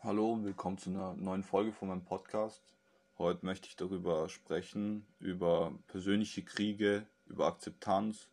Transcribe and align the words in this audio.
Hallo 0.00 0.32
und 0.32 0.44
willkommen 0.44 0.78
zu 0.78 0.90
einer 0.90 1.14
neuen 1.14 1.42
Folge 1.42 1.72
von 1.72 1.88
meinem 1.88 2.04
Podcast. 2.04 2.62
Heute 3.18 3.44
möchte 3.44 3.66
ich 3.66 3.74
darüber 3.74 4.28
sprechen, 4.28 5.04
über 5.18 5.72
persönliche 5.88 6.44
Kriege, 6.44 7.04
über 7.26 7.46
Akzeptanz 7.48 8.28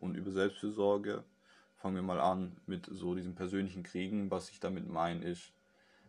und 0.00 0.14
über 0.14 0.30
Selbstfürsorge. 0.30 1.22
Fangen 1.76 1.96
wir 1.96 2.02
mal 2.02 2.20
an 2.20 2.56
mit 2.64 2.88
so 2.90 3.14
diesen 3.14 3.34
persönlichen 3.34 3.82
Kriegen. 3.82 4.30
Was 4.30 4.48
ich 4.48 4.60
damit 4.60 4.88
meine 4.88 5.22
ist, 5.22 5.52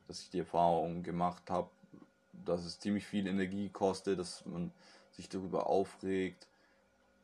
dass 0.07 0.21
ich 0.21 0.29
die 0.29 0.39
Erfahrung 0.39 1.04
gemacht 1.04 1.50
habe, 1.50 1.70
dass 2.46 2.64
es 2.64 2.80
ziemlich 2.80 3.05
viel 3.05 3.28
Energie 3.28 3.68
kostet, 3.68 4.18
dass 4.18 4.46
man 4.46 4.71
sich 5.12 5.28
darüber 5.28 5.68
aufregt, 5.68 6.48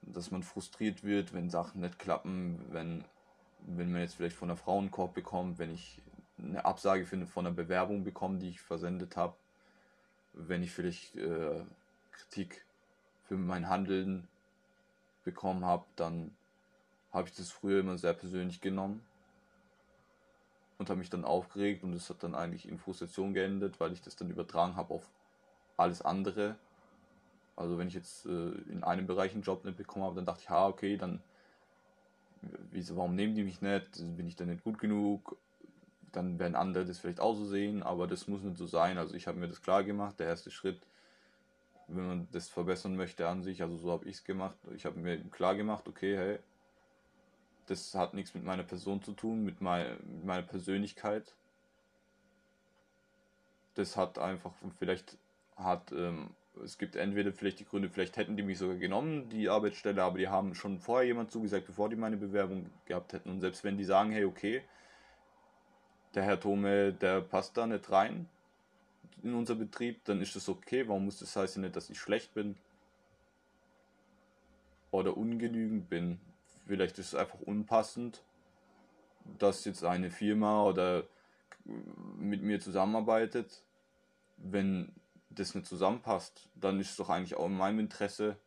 dass 0.02 0.30
man 0.30 0.44
frustriert 0.44 1.06
wird, 1.06 1.34
wenn 1.34 1.50
Sachen 1.50 1.80
nicht 1.80 2.00
klappen, 2.00 2.66
wenn, 2.70 3.06
wenn 3.66 3.94
man 3.94 4.02
jetzt 4.02 4.16
vielleicht 4.16 4.36
von 4.36 4.50
einer 4.50 4.58
Frau 4.58 4.78
einen 4.78 4.92
Korb 4.92 5.14
bekommt, 5.14 5.58
wenn 5.58 5.74
ich 5.74 6.02
eine 6.38 6.66
Absage 6.66 7.06
finde 7.06 7.26
von 7.28 7.46
einer 7.46 7.56
Bewerbung 7.56 8.04
bekomme, 8.04 8.40
die 8.40 8.50
ich 8.50 8.62
versendet 8.62 9.18
habe, 9.18 9.36
wenn 10.34 10.64
ich 10.64 10.72
vielleicht 10.72 11.16
äh, 11.16 11.62
Kritik 12.12 12.66
für 13.24 13.36
mein 13.36 13.70
Handeln 13.70 14.28
bekommen 15.24 15.66
habe, 15.66 15.86
dann 15.96 16.32
habe 17.12 17.28
ich 17.28 17.36
das 17.36 17.50
früher 17.50 17.80
immer 17.80 17.98
sehr 17.98 18.14
persönlich 18.14 18.62
genommen 18.62 19.04
und 20.78 20.90
habe 20.90 21.00
mich 21.00 21.10
dann 21.10 21.26
aufgeregt 21.26 21.84
und 21.84 21.94
es 21.94 22.10
hat 22.10 22.24
dann 22.24 22.36
eigentlich 22.36 22.68
in 22.68 22.78
Frustration 22.78 23.34
geendet, 23.34 23.80
weil 23.80 23.94
ich 23.94 24.02
das 24.02 24.16
dann 24.16 24.30
übertragen 24.30 24.76
habe 24.76 24.94
auf 24.94 25.10
alles 25.76 26.02
andere. 26.02 26.56
Also 27.56 27.78
wenn 27.78 27.88
ich 27.88 27.96
jetzt 27.96 28.26
äh, 28.28 28.52
in 28.70 28.84
einem 28.84 29.08
Bereich 29.08 29.34
einen 29.34 29.42
Job 29.42 29.66
nicht 29.66 29.78
bekommen 29.78 30.06
habe, 30.06 30.16
dann 30.16 30.26
dachte 30.26 30.42
ich, 30.44 30.50
ha, 30.50 30.68
okay, 30.68 30.98
dann 30.98 31.22
wieso, 32.72 32.96
warum 32.98 33.16
nehmen 33.16 33.36
die 33.36 33.44
mich 33.44 33.62
nicht? 33.62 33.98
Bin 34.16 34.28
ich 34.28 34.36
dann 34.36 34.50
nicht 34.50 34.64
gut 34.64 34.80
genug? 34.80 35.38
Dann 36.18 36.40
werden 36.40 36.56
andere 36.56 36.84
das 36.84 36.98
vielleicht 36.98 37.20
auch 37.20 37.36
so 37.36 37.46
sehen, 37.46 37.84
aber 37.84 38.08
das 38.08 38.28
muss 38.28 38.42
nicht 38.42 38.58
so 38.58 38.66
sein. 38.66 38.98
Also 38.98 39.14
ich 39.14 39.28
habe 39.28 39.38
mir 39.38 39.48
das 39.48 39.62
klar 39.62 39.84
gemacht, 39.84 40.20
der 40.20 40.28
erste 40.28 40.50
Schritt, 40.50 40.82
wenn 41.88 42.08
man 42.08 42.28
das 42.32 42.50
verbessern 42.50 42.96
möchte 42.96 43.28
an 43.28 43.44
sich, 43.44 43.62
also 43.62 43.78
so 43.78 43.92
habe 43.92 44.06
ich 44.06 44.18
es 44.18 44.24
gemacht. 44.24 44.58
Ich 44.76 44.86
habe 44.86 45.00
mir 45.00 45.20
klar 45.30 45.56
gemacht, 45.56 45.88
okay, 45.88 46.18
hey, 46.18 46.40
das 47.68 47.94
hat 47.94 48.16
nichts 48.16 48.34
mit 48.34 48.44
meiner 48.44 48.64
Person 48.64 49.04
zu 49.04 49.14
tun, 49.14 49.44
mit, 49.44 49.62
mein, 49.62 49.98
mit 50.06 50.26
meiner 50.26 50.42
Persönlichkeit. 50.42 51.36
Das 53.76 53.96
hat 53.96 54.18
einfach, 54.18 54.54
vielleicht 54.80 55.18
hat, 55.56 55.92
ähm, 55.92 56.32
es 56.64 56.80
gibt 56.80 56.96
entweder 56.96 57.32
vielleicht 57.32 57.60
die 57.60 57.66
Gründe, 57.66 57.90
vielleicht 57.90 58.18
hätten 58.18 58.36
die 58.36 58.44
mich 58.44 58.58
sogar 58.58 58.78
genommen, 58.78 59.30
die 59.30 59.50
Arbeitsstelle, 59.50 60.02
aber 60.02 60.18
die 60.18 60.30
haben 60.30 60.56
schon 60.56 60.80
vorher 60.80 61.06
jemand 61.06 61.30
zugesagt, 61.30 61.68
bevor 61.68 61.90
die 61.90 61.96
meine 61.96 62.18
Bewerbung 62.18 62.72
gehabt 62.86 63.14
hätten. 63.14 63.30
Und 63.30 63.42
selbst 63.42 63.64
wenn 63.64 63.78
die 63.78 63.84
sagen, 63.84 64.12
hey, 64.12 64.26
okay, 64.26 64.64
der 66.14 66.24
Herr 66.24 66.40
Tome, 66.40 66.94
der 66.94 67.22
passt 67.22 67.58
da 67.58 67.68
nicht 67.68 67.90
rein 67.92 68.28
in 69.24 69.34
unser 69.34 69.56
Betrieb, 69.56 70.04
dann 70.06 70.22
ist 70.22 70.36
das 70.36 70.50
okay. 70.50 70.88
Warum 70.88 71.06
muss 71.06 71.20
das 71.20 71.36
heißen 71.36 71.62
nicht, 71.62 71.76
dass 71.76 71.90
ich 71.90 72.00
schlecht 72.00 72.34
bin 72.34 72.56
oder 74.92 75.18
ungenügend 75.18 75.90
bin? 75.90 76.20
Vielleicht 76.66 77.00
ist 77.00 77.08
es 77.08 77.16
einfach 77.16 77.40
unpassend, 77.42 78.24
dass 79.40 79.66
jetzt 79.66 79.84
eine 79.84 80.12
Firma 80.12 80.64
oder 80.64 81.04
mit 82.18 82.42
mir 82.42 82.60
zusammenarbeitet. 82.60 83.64
Wenn 84.38 84.94
das 85.30 85.56
nicht 85.56 85.68
zusammenpasst, 85.68 86.50
dann 86.56 86.80
ist 86.80 86.92
es 86.92 86.98
doch 86.98 87.10
eigentlich 87.10 87.36
auch 87.36 87.48
in 87.48 87.58
meinem 87.58 87.80
Interesse, 87.80 88.38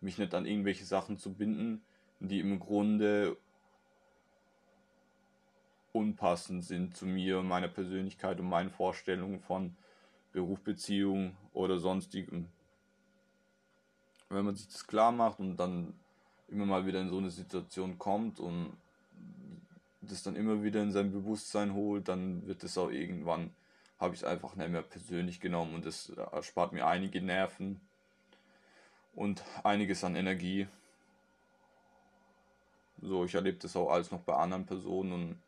mich 0.00 0.18
nicht 0.18 0.34
an 0.34 0.46
irgendwelche 0.46 0.84
Sachen 0.84 1.18
zu 1.18 1.32
binden, 1.32 1.82
die 2.20 2.40
im 2.40 2.58
Grunde 2.58 3.36
unpassend 5.92 6.64
sind 6.64 6.96
zu 6.96 7.06
mir, 7.06 7.42
meiner 7.42 7.68
Persönlichkeit 7.68 8.40
und 8.40 8.48
meinen 8.48 8.70
Vorstellungen 8.70 9.40
von 9.40 9.76
Beruf, 10.32 10.60
Beziehung 10.60 11.36
oder 11.52 11.78
sonstigem. 11.78 12.48
Wenn 14.30 14.46
man 14.46 14.54
sich 14.54 14.68
das 14.68 14.86
klar 14.86 15.12
macht 15.12 15.38
und 15.38 15.56
dann 15.56 15.92
immer 16.48 16.64
mal 16.64 16.86
wieder 16.86 17.00
in 17.00 17.10
so 17.10 17.18
eine 17.18 17.30
Situation 17.30 17.98
kommt 17.98 18.40
und 18.40 18.72
das 20.00 20.22
dann 20.22 20.36
immer 20.36 20.62
wieder 20.62 20.82
in 20.82 20.92
sein 20.92 21.12
Bewusstsein 21.12 21.74
holt, 21.74 22.08
dann 22.08 22.46
wird 22.46 22.64
es 22.64 22.78
auch 22.78 22.90
irgendwann, 22.90 23.50
habe 24.00 24.14
ich 24.14 24.22
es 24.22 24.24
einfach 24.24 24.56
nicht 24.56 24.70
mehr 24.70 24.82
persönlich 24.82 25.40
genommen 25.40 25.74
und 25.74 25.86
das 25.86 26.08
erspart 26.10 26.72
mir 26.72 26.86
einige 26.86 27.20
Nerven 27.20 27.80
und 29.14 29.44
einiges 29.62 30.02
an 30.02 30.16
Energie. 30.16 30.66
So, 33.00 33.24
ich 33.24 33.34
erlebe 33.34 33.58
das 33.58 33.76
auch 33.76 33.90
alles 33.90 34.10
noch 34.10 34.20
bei 34.20 34.34
anderen 34.34 34.64
Personen 34.64 35.12
und 35.12 35.42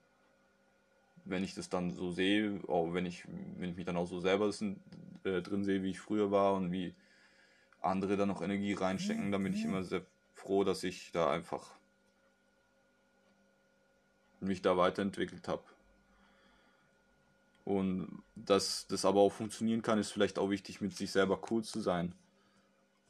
wenn 1.25 1.45
ich 1.45 1.55
das 1.55 1.69
dann 1.69 1.91
so 1.91 2.11
sehe, 2.11 2.61
auch 2.69 2.93
wenn 2.93 3.07
ich, 3.07 3.25
wenn 3.59 3.71
ich 3.71 3.77
mich 3.77 3.87
dann 3.87 3.97
auch 3.97 4.07
so 4.07 4.21
selber 4.21 4.51
äh, 5.25 5.43
drin 5.43 5.65
sehe, 5.65 5.83
wie 5.83 5.91
ich 5.91 6.01
früher 6.01 6.31
war 6.31 6.55
und 6.55 6.71
wie 6.71 6.95
andere 7.81 8.17
da 8.17 8.27
noch 8.27 8.43
Energie 8.43 8.73
reinstecken, 8.73 9.33
dann 9.33 9.43
bin 9.43 9.55
ich 9.55 9.65
immer 9.65 9.83
sehr 9.83 10.03
froh, 10.35 10.65
dass 10.65 10.85
ich 10.85 11.13
da 11.13 11.31
einfach 11.31 11.71
mich 14.41 14.63
da 14.63 14.77
weiterentwickelt 14.77 15.49
habe. 15.49 15.63
Und 17.65 18.23
dass 18.35 18.87
das 18.89 19.07
aber 19.07 19.21
auch 19.21 19.33
funktionieren 19.33 19.81
kann, 19.81 19.99
ist 19.99 20.13
vielleicht 20.13 20.39
auch 20.39 20.51
wichtig, 20.51 20.83
mit 20.83 20.95
sich 20.95 21.11
selber 21.11 21.41
cool 21.51 21.65
zu 21.65 21.81
sein. 21.81 22.15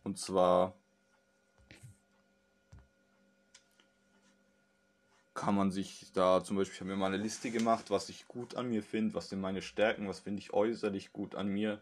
Und 0.04 0.18
zwar 0.18 0.74
kann 5.34 5.56
man 5.56 5.72
sich 5.72 6.12
da 6.14 6.42
zum 6.42 6.56
Beispiel, 6.56 6.74
ich 6.74 6.80
habe 6.80 6.90
mir 6.90 6.96
mal 6.96 7.12
eine 7.12 7.22
Liste 7.22 7.50
gemacht, 7.50 7.90
was 7.90 8.08
ich 8.08 8.28
gut 8.28 8.54
an 8.54 8.70
mir 8.70 8.82
finde, 8.82 9.14
was 9.14 9.28
sind 9.28 9.40
meine 9.40 9.62
Stärken, 9.62 10.08
was 10.08 10.20
finde 10.20 10.40
ich 10.40 10.52
äußerlich 10.52 11.12
gut 11.12 11.34
an 11.34 11.48
mir. 11.48 11.80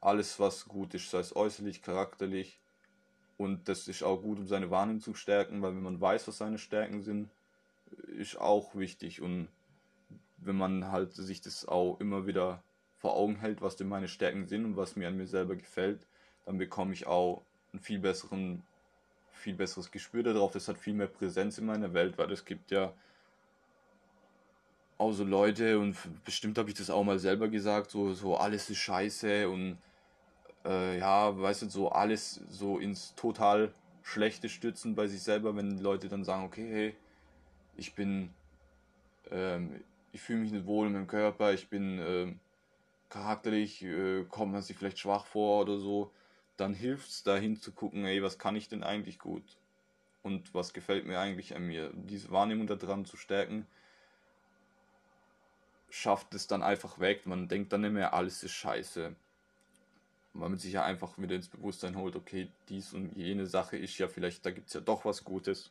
Alles, 0.00 0.38
was 0.38 0.66
gut 0.68 0.92
ist, 0.92 1.10
sei 1.10 1.20
es 1.20 1.34
äußerlich, 1.34 1.82
charakterlich. 1.82 2.60
Und 3.38 3.68
das 3.68 3.88
ist 3.88 4.02
auch 4.02 4.18
gut, 4.18 4.38
um 4.38 4.46
seine 4.46 4.70
Wahrnehmung 4.70 5.00
zu 5.00 5.14
stärken, 5.14 5.62
weil 5.62 5.74
wenn 5.74 5.82
man 5.82 6.00
weiß, 6.00 6.28
was 6.28 6.38
seine 6.38 6.58
Stärken 6.58 7.02
sind, 7.02 7.30
ist 8.18 8.38
auch 8.38 8.74
wichtig. 8.74 9.22
Und 9.22 9.48
wenn 10.36 10.56
man 10.56 10.92
halt 10.92 11.14
sich 11.14 11.40
das 11.40 11.66
auch 11.66 11.98
immer 11.98 12.26
wieder 12.26 12.62
vor 12.98 13.16
Augen 13.16 13.36
hält, 13.36 13.62
was 13.62 13.76
denn 13.76 13.88
meine 13.88 14.08
Stärken 14.08 14.46
sind 14.46 14.66
und 14.66 14.76
was 14.76 14.96
mir 14.96 15.08
an 15.08 15.16
mir 15.16 15.26
selber 15.26 15.56
gefällt, 15.56 16.06
dann 16.44 16.58
bekomme 16.58 16.92
ich 16.92 17.06
auch 17.06 17.42
einen 17.72 17.80
viel 17.80 17.98
besseren 17.98 18.62
viel 19.44 19.54
besseres 19.54 19.90
Gespür 19.90 20.22
darauf, 20.22 20.52
das 20.52 20.68
hat 20.68 20.78
viel 20.78 20.94
mehr 20.94 21.06
Präsenz 21.06 21.58
in 21.58 21.66
meiner 21.66 21.92
Welt, 21.92 22.16
weil 22.16 22.32
es 22.32 22.44
gibt 22.44 22.70
ja 22.70 22.94
auch 24.96 25.12
so 25.12 25.22
Leute 25.22 25.78
und 25.78 25.96
bestimmt 26.24 26.56
habe 26.56 26.70
ich 26.70 26.76
das 26.76 26.88
auch 26.88 27.04
mal 27.04 27.18
selber 27.18 27.48
gesagt, 27.48 27.90
so, 27.90 28.14
so 28.14 28.36
alles 28.38 28.70
ist 28.70 28.78
scheiße 28.78 29.48
und 29.50 29.76
äh, 30.64 30.98
ja, 30.98 31.38
weißt 31.38 31.62
du, 31.62 31.68
so 31.68 31.90
alles 31.90 32.40
so 32.48 32.78
ins 32.78 33.14
total 33.16 33.74
Schlechte 34.02 34.48
stützen 34.48 34.94
bei 34.94 35.08
sich 35.08 35.22
selber, 35.22 35.54
wenn 35.56 35.78
Leute 35.78 36.08
dann 36.08 36.24
sagen, 36.24 36.44
okay, 36.44 36.68
hey, 36.70 36.96
ich 37.76 37.94
bin, 37.94 38.30
ähm, 39.30 39.82
ich 40.12 40.22
fühle 40.22 40.40
mich 40.40 40.52
nicht 40.52 40.64
wohl 40.64 40.86
in 40.86 40.94
meinem 40.94 41.06
Körper, 41.06 41.52
ich 41.52 41.68
bin 41.68 41.98
ähm, 41.98 42.40
charakterlich, 43.10 43.82
äh, 43.82 44.24
kommt 44.24 44.52
man 44.52 44.62
sich 44.62 44.76
vielleicht 44.76 44.98
schwach 44.98 45.26
vor 45.26 45.62
oder 45.62 45.78
so 45.78 46.10
dann 46.56 46.74
hilft 46.74 47.10
es 47.10 47.22
dahin 47.22 47.56
zu 47.56 47.72
gucken, 47.72 48.04
ey, 48.04 48.22
was 48.22 48.38
kann 48.38 48.56
ich 48.56 48.68
denn 48.68 48.82
eigentlich 48.82 49.18
gut? 49.18 49.42
Und 50.22 50.54
was 50.54 50.72
gefällt 50.72 51.06
mir 51.06 51.18
eigentlich 51.18 51.54
an 51.54 51.66
mir? 51.66 51.90
Diese 51.94 52.30
Wahrnehmung 52.30 52.66
daran 52.66 53.04
zu 53.04 53.16
stärken, 53.16 53.66
schafft 55.90 56.34
es 56.34 56.46
dann 56.46 56.62
einfach 56.62 56.98
weg. 56.98 57.26
Man 57.26 57.48
denkt 57.48 57.72
dann 57.72 57.82
nicht 57.82 57.92
mehr, 57.92 58.14
alles 58.14 58.42
ist 58.42 58.52
scheiße. 58.52 59.14
Weil 60.32 60.48
man 60.48 60.58
sich 60.58 60.72
ja 60.72 60.84
einfach 60.84 61.18
wieder 61.18 61.36
ins 61.36 61.48
Bewusstsein 61.48 61.96
holt, 61.96 62.16
okay, 62.16 62.48
dies 62.68 62.92
und 62.94 63.14
jene 63.16 63.46
Sache 63.46 63.76
ist 63.76 63.98
ja 63.98 64.08
vielleicht, 64.08 64.44
da 64.44 64.50
gibt 64.50 64.68
es 64.68 64.74
ja 64.74 64.80
doch 64.80 65.04
was 65.04 65.22
Gutes. 65.24 65.70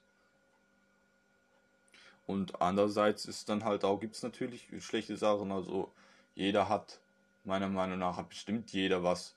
Und 2.25 2.61
andererseits 2.61 3.25
ist 3.25 3.49
dann 3.49 3.65
halt 3.65 3.83
auch, 3.83 3.99
gibt 3.99 4.15
es 4.15 4.23
natürlich 4.23 4.67
schlechte 4.79 5.17
Sachen. 5.17 5.51
Also 5.51 5.91
jeder 6.35 6.69
hat, 6.69 6.99
meiner 7.43 7.67
Meinung 7.67 7.99
nach, 7.99 8.17
hat 8.17 8.29
bestimmt 8.29 8.71
jeder 8.71 9.03
was. 9.03 9.35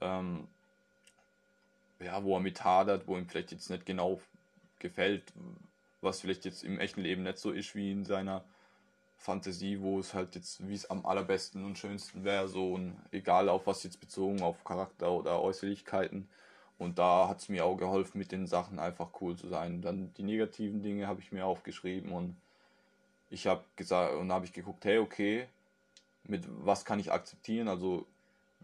Ähm, 0.00 0.48
ja, 2.04 2.22
wo 2.24 2.36
er 2.36 2.40
mit 2.40 2.64
hadert, 2.64 3.06
wo 3.06 3.16
ihm 3.16 3.28
vielleicht 3.28 3.52
jetzt 3.52 3.70
nicht 3.70 3.86
genau 3.86 4.20
gefällt, 4.78 5.32
was 6.00 6.20
vielleicht 6.20 6.44
jetzt 6.44 6.64
im 6.64 6.78
echten 6.78 7.00
Leben 7.00 7.22
nicht 7.22 7.38
so 7.38 7.52
ist 7.52 7.74
wie 7.74 7.92
in 7.92 8.04
seiner 8.04 8.44
Fantasie, 9.16 9.80
wo 9.80 10.00
es 10.00 10.14
halt 10.14 10.34
jetzt, 10.34 10.66
wie 10.68 10.74
es 10.74 10.90
am 10.90 11.06
allerbesten 11.06 11.64
und 11.64 11.78
schönsten 11.78 12.24
wäre, 12.24 12.48
so 12.48 12.74
und 12.74 12.96
egal 13.12 13.48
auf 13.48 13.66
was 13.66 13.84
jetzt 13.84 14.00
bezogen, 14.00 14.42
auf 14.42 14.64
Charakter 14.64 15.12
oder 15.12 15.40
Äußerlichkeiten. 15.40 16.28
Und 16.78 16.98
da 16.98 17.28
hat 17.28 17.38
es 17.38 17.48
mir 17.48 17.64
auch 17.64 17.76
geholfen, 17.76 18.18
mit 18.18 18.32
den 18.32 18.48
Sachen 18.48 18.80
einfach 18.80 19.10
cool 19.20 19.36
zu 19.36 19.46
sein. 19.46 19.80
Dann 19.82 20.12
die 20.14 20.24
negativen 20.24 20.82
Dinge 20.82 21.06
habe 21.06 21.20
ich 21.20 21.30
mir 21.30 21.46
aufgeschrieben 21.46 22.10
und 22.10 22.36
ich 23.30 23.46
habe 23.46 23.62
gesagt 23.76 24.14
und 24.16 24.32
habe 24.32 24.44
ich 24.44 24.52
geguckt, 24.52 24.84
hey, 24.84 24.98
okay, 24.98 25.46
mit 26.24 26.44
was 26.48 26.84
kann 26.84 26.98
ich 26.98 27.12
akzeptieren? 27.12 27.68
Also 27.68 28.06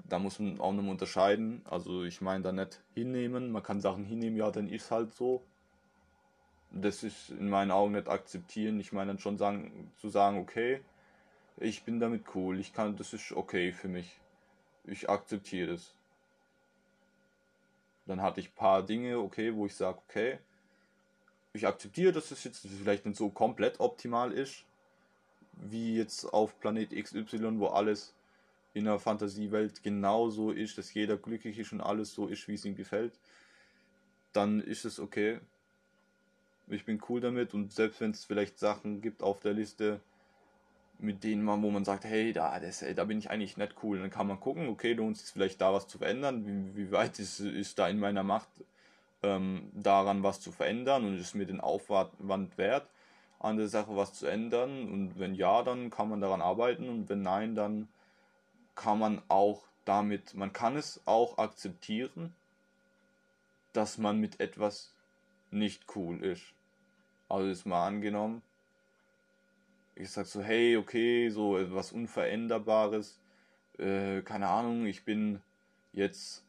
da 0.09 0.19
muss 0.19 0.39
man 0.39 0.61
auch 0.61 0.73
noch 0.73 0.87
unterscheiden. 0.89 1.63
Also 1.69 2.05
ich 2.05 2.21
meine 2.21 2.45
da 2.45 2.53
nicht 2.53 2.81
hinnehmen. 2.95 3.51
Man 3.51 3.63
kann 3.63 3.81
Sachen 3.81 4.05
hinnehmen, 4.05 4.37
ja, 4.37 4.51
dann 4.51 4.69
ist 4.69 4.91
halt 4.91 5.15
so. 5.15 5.43
Das 6.71 7.03
ist 7.03 7.31
in 7.31 7.49
meinen 7.49 7.71
Augen 7.71 7.93
nicht 7.93 8.09
akzeptieren. 8.09 8.79
Ich 8.81 8.93
meine 8.93 9.13
dann 9.13 9.19
schon 9.19 9.39
sagen, 9.39 9.91
zu 9.97 10.09
sagen, 10.09 10.39
okay, 10.39 10.81
ich 11.57 11.83
bin 11.83 11.99
damit 11.99 12.25
cool, 12.35 12.61
ich 12.61 12.73
kann, 12.73 12.97
das 12.97 13.13
ist 13.13 13.33
okay 13.33 13.73
für 13.73 13.89
mich. 13.89 14.19
Ich 14.85 15.09
akzeptiere 15.09 15.73
das. 15.73 15.95
Dann 18.07 18.23
hatte 18.23 18.41
ich 18.41 18.49
ein 18.49 18.55
paar 18.55 18.83
Dinge, 18.83 19.19
okay, 19.19 19.55
wo 19.55 19.67
ich 19.67 19.75
sage, 19.75 19.99
okay, 20.09 20.39
ich 21.53 21.67
akzeptiere, 21.67 22.13
dass 22.13 22.31
es 22.31 22.45
jetzt 22.45 22.67
vielleicht 22.67 23.05
nicht 23.05 23.17
so 23.17 23.29
komplett 23.31 23.81
optimal 23.81 24.33
ist, 24.33 24.65
wie 25.53 25.97
jetzt 25.97 26.25
auf 26.25 26.59
Planet 26.61 26.91
XY, 26.91 27.59
wo 27.59 27.67
alles 27.67 28.15
in 28.79 28.85
der 28.85 28.99
Fantasiewelt 28.99 29.83
genauso 29.83 30.51
ist, 30.51 30.79
dass 30.79 30.95
jeder 30.95 31.17
glücklich 31.17 31.59
ist 31.59 31.73
und 31.73 31.81
alles 31.81 32.13
so 32.13 32.27
ist, 32.27 32.49
wie 32.49 32.55
es 32.55 32.65
ihm 32.65 32.75
gefällt, 32.75 33.19
dann 34.33 34.61
ist 34.61 34.85
es 34.85 34.99
okay. 34.99 35.41
Ich 36.69 36.85
bin 36.85 37.03
cool 37.09 37.21
damit 37.21 37.55
und 37.55 37.73
selbst 37.73 38.01
wenn 38.01 38.11
es 38.11 38.25
vielleicht 38.25 38.59
Sachen 38.59 39.01
gibt 39.01 39.23
auf 39.23 39.41
der 39.41 39.53
Liste, 39.53 40.01
mit 40.99 41.23
denen 41.25 41.43
man, 41.43 41.63
wo 41.63 41.71
man 41.71 41.85
sagt, 41.85 42.05
hey, 42.05 42.33
da, 42.33 42.59
das, 42.59 42.85
da 42.95 43.05
bin 43.05 43.19
ich 43.19 43.31
eigentlich 43.31 43.57
nicht 43.57 43.77
cool, 43.83 44.01
dann 44.01 44.11
kann 44.11 44.27
man 44.27 44.41
gucken, 44.41 44.69
okay, 44.69 44.93
lohnt 44.93 45.17
sich 45.17 45.31
vielleicht 45.31 45.61
da 45.61 45.73
was 45.73 45.87
zu 45.87 45.99
verändern, 45.99 46.45
wie, 46.47 46.77
wie 46.77 46.93
weit 46.93 47.19
ist, 47.19 47.41
ist 47.41 47.79
da 47.79 47.89
in 47.89 48.01
meiner 48.01 48.25
Macht, 48.25 48.49
ähm, 49.23 49.71
daran 49.75 50.23
was 50.23 50.41
zu 50.41 50.53
verändern 50.53 51.05
und 51.05 51.19
ist 51.19 51.35
mir 51.35 51.47
den 51.47 51.61
Aufwand 51.61 52.59
wert, 52.59 52.89
an 53.39 53.57
der 53.57 53.69
Sache 53.69 53.97
was 53.97 54.13
zu 54.13 54.27
ändern 54.27 54.89
und 54.89 55.19
wenn 55.19 55.35
ja, 55.35 55.63
dann 55.63 55.91
kann 55.91 56.09
man 56.09 56.21
daran 56.21 56.43
arbeiten 56.43 56.89
und 56.89 57.09
wenn 57.09 57.23
nein, 57.23 57.55
dann 57.55 57.89
kann 58.79 59.01
man 59.01 59.21
auch 59.29 59.65
damit, 59.85 60.35
man 60.35 60.53
kann 60.53 60.77
es 60.77 61.03
auch 61.05 61.37
akzeptieren, 61.37 62.35
dass 63.73 63.99
man 63.99 64.19
mit 64.21 64.39
etwas 64.41 64.95
nicht 65.51 65.85
cool 65.97 66.23
ist. 66.23 66.55
Also 67.29 67.49
ist 67.49 67.67
mal 67.67 67.87
angenommen, 67.87 68.41
ich 69.97 70.11
sag 70.11 70.27
so, 70.27 70.43
hey, 70.43 70.77
okay, 70.77 71.29
so 71.29 71.59
etwas 71.59 71.91
Unveränderbares, 71.91 73.21
äh, 73.79 74.23
keine 74.23 74.47
Ahnung, 74.47 74.87
ich 74.87 75.05
bin 75.05 75.43
jetzt, 75.93 76.45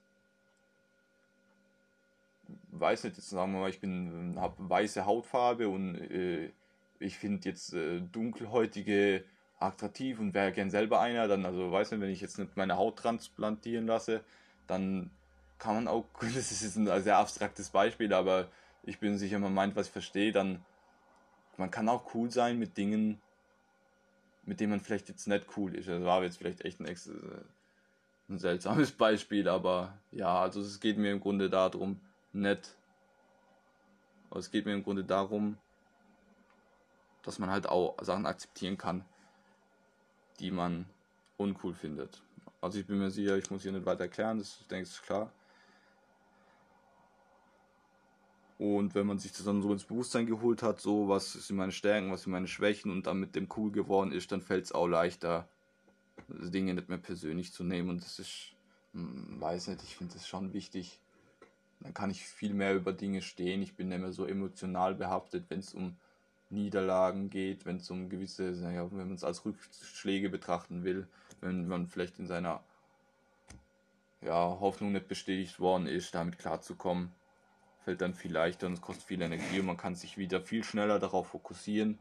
weiß 2.71 3.05
nicht, 3.05 3.17
jetzt 3.17 3.29
sagen 3.29 3.53
wir 3.53 3.61
mal, 3.61 3.69
ich 3.71 3.79
bin, 3.79 4.35
habe 4.39 4.69
weiße 4.69 5.05
Hautfarbe 5.05 5.67
und 5.67 5.95
äh, 5.95 6.51
ich 6.99 7.17
finde 7.17 7.49
jetzt 7.49 7.73
äh, 7.73 8.01
dunkelhäutige 8.01 9.25
attraktiv 9.59 10.19
und 10.19 10.33
wäre 10.33 10.51
gern 10.51 10.69
selber 10.69 11.01
einer, 11.01 11.27
dann, 11.27 11.45
also 11.45 11.71
weiß 11.71 11.91
nicht, 11.91 12.01
wenn 12.01 12.09
ich 12.09 12.21
jetzt 12.21 12.39
nicht 12.39 12.55
meine 12.55 12.77
Haut 12.77 12.97
transplantieren 12.97 13.87
lasse, 13.87 14.23
dann 14.67 15.11
kann 15.57 15.75
man 15.75 15.87
auch, 15.87 16.05
das 16.21 16.51
ist 16.51 16.63
jetzt 16.63 16.77
ein 16.77 17.03
sehr 17.03 17.17
abstraktes 17.17 17.69
Beispiel, 17.69 18.13
aber 18.13 18.47
ich 18.83 18.99
bin 18.99 19.17
sicher, 19.17 19.39
man 19.39 19.53
meint, 19.53 19.75
was 19.75 19.87
ich 19.87 19.93
verstehe, 19.93 20.31
dann, 20.31 20.63
man 21.57 21.71
kann 21.71 21.89
auch 21.89 22.13
cool 22.13 22.31
sein 22.31 22.57
mit 22.57 22.77
Dingen, 22.77 23.21
mit 24.45 24.59
denen 24.59 24.71
man 24.71 24.79
vielleicht 24.79 25.09
jetzt 25.09 25.27
nicht 25.27 25.45
cool 25.57 25.75
ist. 25.75 25.87
Das 25.87 26.03
war 26.03 26.23
jetzt 26.23 26.37
vielleicht 26.37 26.61
echt 26.61 26.79
ein, 26.79 26.87
ein 28.29 28.37
seltsames 28.39 28.91
Beispiel, 28.97 29.49
aber 29.49 29.97
ja, 30.11 30.41
also 30.41 30.61
es 30.61 30.79
geht 30.79 30.97
mir 30.97 31.11
im 31.11 31.19
Grunde 31.19 31.49
darum, 31.49 31.99
nicht, 32.31 32.75
aber 34.29 34.39
es 34.39 34.51
geht 34.51 34.65
mir 34.65 34.73
im 34.73 34.83
Grunde 34.83 35.03
darum, 35.03 35.57
dass 37.23 37.39
man 37.39 37.49
halt 37.49 37.67
auch 37.67 37.97
Sachen 38.01 38.25
akzeptieren 38.25 38.77
kann, 38.77 39.03
die 40.39 40.51
man 40.51 40.85
uncool 41.37 41.73
findet. 41.73 42.21
Also 42.61 42.79
ich 42.79 42.85
bin 42.85 42.99
mir 42.99 43.11
sicher, 43.11 43.37
ich 43.37 43.49
muss 43.49 43.63
hier 43.63 43.71
nicht 43.71 43.85
weiter 43.85 44.03
erklären, 44.03 44.39
das 44.39 44.59
denke 44.69 44.83
ich 44.83 44.89
ist 44.89 45.03
klar. 45.03 45.31
Und 48.57 48.93
wenn 48.93 49.07
man 49.07 49.17
sich 49.17 49.31
das 49.31 49.45
dann 49.45 49.61
so 49.61 49.71
ins 49.71 49.85
Bewusstsein 49.85 50.25
geholt 50.25 50.61
hat, 50.61 50.81
so 50.81 51.07
was 51.07 51.31
sind 51.31 51.55
meine 51.55 51.71
Stärken, 51.71 52.11
was 52.11 52.23
sind 52.23 52.33
meine 52.33 52.47
Schwächen 52.47 52.91
und 52.91 53.07
dann 53.07 53.17
mit 53.17 53.33
dem 53.35 53.47
cool 53.55 53.71
geworden 53.71 54.11
ist, 54.11 54.33
dann 54.33 54.41
fällt 54.41 54.65
es 54.65 54.73
auch 54.73 54.87
leichter, 54.87 55.47
Dinge 56.27 56.73
nicht 56.73 56.89
mehr 56.89 56.97
persönlich 56.97 57.53
zu 57.53 57.63
nehmen. 57.63 57.89
Und 57.89 58.03
das 58.03 58.19
ist, 58.19 58.53
hm, 58.91 59.39
weiß 59.39 59.69
nicht, 59.69 59.83
ich 59.83 59.95
finde 59.95 60.15
das 60.15 60.27
schon 60.27 60.51
wichtig. 60.51 60.99
Dann 61.79 61.93
kann 61.93 62.11
ich 62.11 62.25
viel 62.25 62.53
mehr 62.53 62.75
über 62.75 62.91
Dinge 62.91 63.21
stehen. 63.21 63.61
Ich 63.61 63.75
bin 63.77 63.87
nicht 63.87 64.01
mehr 64.01 64.11
so 64.11 64.25
emotional 64.25 64.93
behaftet, 64.93 65.45
wenn 65.47 65.59
es 65.59 65.73
um 65.73 65.95
Niederlagen 66.49 67.29
geht, 67.29 67.65
wenn 67.65 67.77
es 67.77 67.89
um 67.91 68.09
gewisse, 68.09 68.51
ja, 68.51 68.89
wenn 68.91 68.97
man 68.97 69.13
es 69.13 69.23
als 69.23 69.45
Rückschläge 69.45 70.29
betrachten 70.29 70.83
will, 70.83 71.07
wenn 71.41 71.67
man 71.67 71.87
vielleicht 71.87 72.19
in 72.19 72.27
seiner 72.27 72.63
ja, 74.21 74.59
Hoffnung 74.59 74.91
nicht 74.91 75.07
bestätigt 75.07 75.59
worden 75.59 75.87
ist, 75.87 76.13
damit 76.15 76.39
klarzukommen, 76.39 77.11
fällt 77.83 78.01
dann 78.01 78.13
viel 78.13 78.33
leichter 78.33 78.67
und 78.67 78.73
es 78.73 78.81
kostet 78.81 79.05
viel 79.05 79.21
Energie 79.21 79.59
und 79.59 79.67
man 79.67 79.77
kann 79.77 79.95
sich 79.95 80.17
wieder 80.17 80.41
viel 80.41 80.63
schneller 80.63 80.99
darauf 80.99 81.27
fokussieren, 81.27 81.99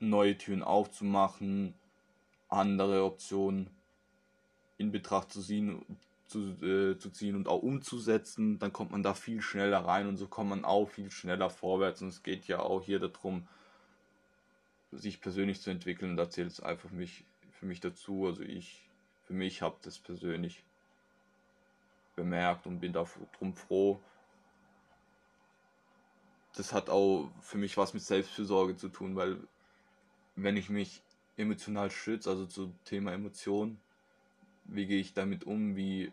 neue 0.00 0.36
Türen 0.36 0.62
aufzumachen, 0.62 1.74
andere 2.48 3.04
Optionen 3.04 3.70
in 4.78 4.90
Betracht 4.90 5.32
zu 5.32 5.42
ziehen, 5.42 5.84
zu, 6.30 6.38
äh, 6.64 6.96
zu 6.96 7.10
ziehen 7.10 7.34
und 7.34 7.48
auch 7.48 7.62
umzusetzen, 7.62 8.58
dann 8.58 8.72
kommt 8.72 8.92
man 8.92 9.02
da 9.02 9.14
viel 9.14 9.42
schneller 9.42 9.78
rein 9.78 10.06
und 10.06 10.16
so 10.16 10.28
kommt 10.28 10.50
man 10.50 10.64
auch 10.64 10.88
viel 10.88 11.10
schneller 11.10 11.50
vorwärts. 11.50 12.02
Und 12.02 12.08
es 12.08 12.22
geht 12.22 12.46
ja 12.46 12.60
auch 12.60 12.82
hier 12.82 13.00
darum, 13.00 13.46
sich 14.92 15.20
persönlich 15.20 15.60
zu 15.60 15.70
entwickeln. 15.70 16.12
Und 16.12 16.16
da 16.16 16.30
zählt 16.30 16.50
es 16.50 16.60
einfach 16.60 16.90
mich, 16.90 17.24
für 17.50 17.66
mich 17.66 17.80
dazu. 17.80 18.26
Also 18.26 18.42
ich, 18.42 18.88
für 19.26 19.34
mich 19.34 19.60
habe 19.60 19.76
das 19.82 19.98
persönlich 19.98 20.62
bemerkt 22.14 22.66
und 22.66 22.80
bin 22.80 22.92
darum 22.92 23.54
froh. 23.54 24.00
Das 26.54 26.72
hat 26.72 26.90
auch 26.90 27.30
für 27.40 27.58
mich 27.58 27.76
was 27.76 27.92
mit 27.92 28.02
Selbstfürsorge 28.02 28.76
zu 28.76 28.88
tun, 28.88 29.16
weil 29.16 29.38
wenn 30.36 30.56
ich 30.56 30.70
mich 30.70 31.02
emotional 31.36 31.90
schütze, 31.90 32.30
also 32.30 32.46
zum 32.46 32.78
Thema 32.84 33.12
Emotionen, 33.12 33.80
wie 34.64 34.86
gehe 34.86 35.00
ich 35.00 35.14
damit 35.14 35.44
um, 35.44 35.76
wie 35.76 36.12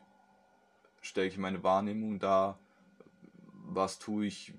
stelle 1.01 1.27
ich 1.27 1.37
meine 1.37 1.63
Wahrnehmung 1.63 2.19
dar, 2.19 2.59
was 3.69 3.99
tue 3.99 4.25
ich, 4.25 4.53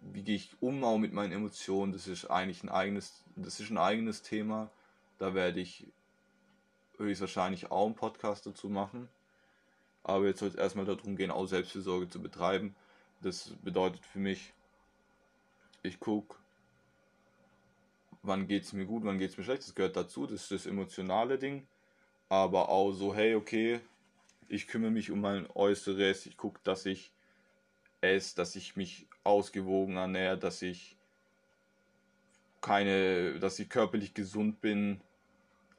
wie 0.00 0.22
gehe 0.22 0.36
ich 0.36 0.56
um 0.60 0.82
auch 0.84 0.98
mit 0.98 1.12
meinen 1.12 1.32
Emotionen, 1.32 1.92
das 1.92 2.06
ist 2.06 2.26
eigentlich 2.26 2.62
ein 2.62 2.68
eigenes, 2.68 3.24
das 3.36 3.60
ist 3.60 3.70
ein 3.70 3.78
eigenes 3.78 4.22
Thema. 4.22 4.70
Da 5.18 5.34
werde 5.34 5.60
ich 5.60 5.86
höchstwahrscheinlich 6.96 7.70
auch 7.70 7.86
einen 7.86 7.94
Podcast 7.94 8.46
dazu 8.46 8.68
machen. 8.68 9.08
Aber 10.02 10.26
jetzt 10.26 10.40
soll 10.40 10.48
es 10.48 10.54
erstmal 10.54 10.86
darum 10.86 11.16
gehen, 11.16 11.30
auch 11.30 11.46
Selbstfürsorge 11.46 12.08
zu 12.08 12.22
betreiben. 12.22 12.74
Das 13.20 13.54
bedeutet 13.62 14.04
für 14.06 14.18
mich, 14.18 14.54
ich 15.82 16.00
gucke, 16.00 16.36
wann 18.22 18.48
geht 18.48 18.64
es 18.64 18.72
mir 18.72 18.86
gut, 18.86 19.04
wann 19.04 19.18
geht 19.18 19.30
es 19.30 19.36
mir 19.36 19.44
schlecht. 19.44 19.62
Das 19.62 19.74
gehört 19.74 19.96
dazu, 19.96 20.26
das 20.26 20.42
ist 20.42 20.50
das 20.50 20.66
emotionale 20.66 21.38
Ding. 21.38 21.66
Aber 22.28 22.68
auch 22.68 22.92
so, 22.92 23.14
hey, 23.14 23.34
okay, 23.34 23.80
ich 24.50 24.66
kümmere 24.66 24.90
mich 24.90 25.10
um 25.10 25.20
mein 25.20 25.48
Äußeres, 25.54 26.26
ich 26.26 26.36
gucke, 26.36 26.60
dass 26.64 26.84
ich 26.84 27.12
esse, 28.00 28.34
dass 28.34 28.56
ich 28.56 28.74
mich 28.74 29.06
ausgewogen 29.22 29.96
ernähre, 29.96 30.36
dass 30.36 30.60
ich 30.60 30.96
keine, 32.60 33.38
dass 33.38 33.58
ich 33.60 33.68
körperlich 33.68 34.12
gesund 34.12 34.60
bin, 34.60 35.00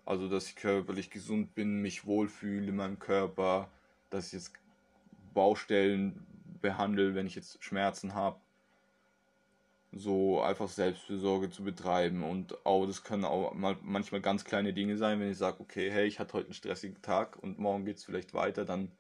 also 0.06 0.30
dass 0.30 0.48
ich 0.48 0.56
körperlich 0.56 1.10
gesund 1.10 1.54
bin, 1.54 1.82
mich 1.82 2.06
wohlfühle 2.06 2.70
in 2.70 2.78
meinem 2.78 2.98
Körper, 2.98 3.70
dass 4.10 4.28
ich 4.28 4.34
jetzt 4.34 4.54
Baustellen 5.34 6.26
behandle, 6.62 7.14
wenn 7.14 7.28
ich 7.28 7.36
jetzt 7.36 7.62
Schmerzen 7.64 8.14
habe 8.14 8.40
so 9.92 10.42
einfach 10.42 10.70
Selbstfürsorge 10.70 11.50
zu 11.50 11.64
betreiben. 11.64 12.24
Und 12.24 12.66
auch 12.66 12.86
das 12.86 13.04
können 13.04 13.26
auch 13.26 13.54
mal, 13.54 13.78
manchmal 13.82 14.22
ganz 14.22 14.46
kleine 14.46 14.74
Dinge 14.74 14.98
sein, 14.98 15.20
wenn 15.20 15.32
ich 15.32 15.38
sage, 15.38 15.60
okay, 15.60 15.92
hey, 15.92 16.08
ich 16.08 16.20
hatte 16.20 16.34
heute 16.34 16.48
einen 16.48 16.54
stressigen 16.54 17.02
Tag 17.02 17.38
und 17.42 17.60
morgen 17.60 17.86
geht 17.86 17.98
es 17.98 18.06
vielleicht 18.06 18.34
weiter, 18.34 18.66
dann 18.66 18.92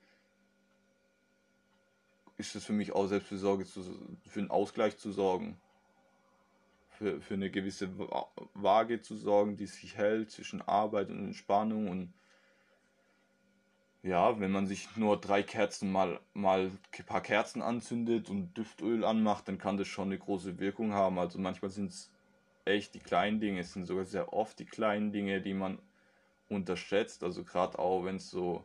ist 2.38 2.55
es 2.55 2.65
für 2.65 2.74
mich 2.74 2.91
auch 2.91 3.07
Selbstfürsorge, 3.07 3.65
zu, 3.65 3.83
für 4.27 4.39
einen 4.39 4.51
Ausgleich 4.51 4.98
zu 4.98 5.12
sorgen. 5.12 5.57
Für, 6.89 7.21
für 7.21 7.36
eine 7.36 7.50
gewisse 7.50 7.89
Waage 8.53 9.01
zu 9.01 9.15
sorgen, 9.15 9.57
die 9.57 9.65
sich 9.65 9.95
hält 9.98 10.29
zwischen 10.29 10.62
Arbeit 10.62 11.10
und 11.10 11.25
Entspannung 11.25 11.88
und 11.88 12.13
ja, 14.03 14.39
wenn 14.39 14.51
man 14.51 14.65
sich 14.65 14.96
nur 14.96 15.20
drei 15.20 15.43
Kerzen 15.43 15.91
mal, 15.91 16.20
mal 16.34 16.72
ein 16.98 17.05
paar 17.05 17.22
Kerzen 17.22 17.62
anzündet 17.62 18.29
und 18.29 18.55
Düftöl 18.58 19.05
anmacht, 19.05 19.48
dann 19.48 19.60
kann 19.60 19.77
das 19.77 19.88
schon 19.88 20.08
eine 20.08 20.17
große 20.17 20.60
Wirkung 20.60 20.93
haben. 20.93 21.20
Also 21.20 21.38
manchmal 21.38 21.70
sind 21.70 21.91
es 21.91 22.12
echt 22.65 22.96
die 22.96 23.00
kleinen 23.00 23.39
Dinge, 23.39 23.60
es 23.62 23.74
sind 23.74 23.86
sogar 23.86 24.05
sehr 24.05 24.34
oft 24.34 24.58
die 24.60 24.65
kleinen 24.65 25.12
Dinge, 25.12 25.41
die 25.41 25.53
man 25.53 25.79
unterschätzt. 26.50 27.24
Also 27.24 27.43
gerade 27.43 27.77
auch, 27.77 28.03
wenn 28.03 28.15
es 28.15 28.31
so, 28.31 28.63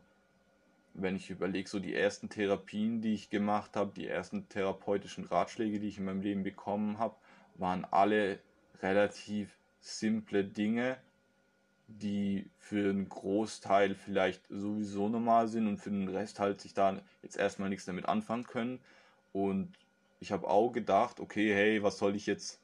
wenn 0.95 1.17
ich 1.17 1.29
überlege, 1.29 1.69
so 1.69 1.81
die 1.81 1.95
ersten 1.95 2.31
Therapien, 2.31 3.03
die 3.03 3.13
ich 3.13 3.29
gemacht 3.29 3.77
habe, 3.77 3.93
die 3.95 4.07
ersten 4.07 4.49
therapeutischen 4.49 5.25
Ratschläge, 5.25 5.81
die 5.81 5.89
ich 5.89 5.99
in 5.99 6.07
meinem 6.07 6.23
Leben 6.23 6.45
bekommen 6.45 6.99
habe, 6.99 7.17
waren 7.57 7.85
alle 7.85 8.41
relativ 8.81 9.59
simple 9.81 10.45
Dinge, 10.45 10.97
die 11.89 12.51
für 12.59 12.91
einen 12.91 13.09
Großteil 13.09 13.95
vielleicht 13.95 14.47
sowieso 14.49 15.09
normal 15.09 15.49
sind 15.49 15.69
und 15.69 15.79
für 15.79 15.91
den 15.91 16.09
Rest 16.09 16.41
halt 16.41 16.61
sich 16.61 16.75
da 16.75 17.01
jetzt 17.23 17.37
erstmal 17.37 17.69
nichts 17.69 17.85
damit 17.85 18.07
anfangen 18.07 18.45
können. 18.45 18.81
Und 19.33 19.73
ich 20.21 20.33
habe 20.33 20.49
auch 20.49 20.73
gedacht, 20.73 21.21
okay, 21.21 21.55
hey, 21.55 21.83
was 21.83 21.99
soll 21.99 22.17
ich 22.17 22.27
jetzt 22.27 22.61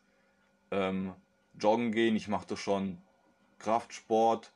ähm, 0.71 1.15
joggen 1.59 1.93
gehen? 1.93 2.17
Ich 2.17 2.29
mache 2.29 2.47
doch 2.49 2.59
schon, 2.59 2.99
Kraftsport 3.59 4.53